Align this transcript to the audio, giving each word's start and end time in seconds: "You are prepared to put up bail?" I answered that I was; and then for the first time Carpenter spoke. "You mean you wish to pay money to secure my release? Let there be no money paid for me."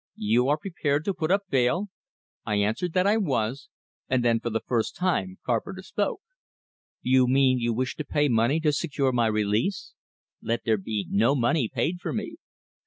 "You 0.17 0.47
are 0.47 0.57
prepared 0.57 1.05
to 1.05 1.13
put 1.13 1.29
up 1.29 1.43
bail?" 1.51 1.89
I 2.43 2.55
answered 2.55 2.93
that 2.93 3.05
I 3.05 3.17
was; 3.17 3.69
and 4.09 4.25
then 4.25 4.39
for 4.39 4.49
the 4.49 4.63
first 4.65 4.95
time 4.95 5.37
Carpenter 5.45 5.83
spoke. 5.83 6.21
"You 7.03 7.27
mean 7.27 7.59
you 7.59 7.71
wish 7.71 7.95
to 7.97 8.03
pay 8.03 8.27
money 8.27 8.59
to 8.61 8.73
secure 8.73 9.11
my 9.11 9.27
release? 9.27 9.93
Let 10.41 10.63
there 10.65 10.77
be 10.79 11.05
no 11.07 11.35
money 11.35 11.69
paid 11.71 12.01
for 12.01 12.13
me." 12.13 12.37